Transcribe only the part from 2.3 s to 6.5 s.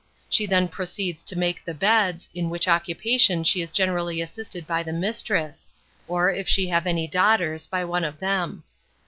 in which occupation she is generally assisted by the mistress, or, if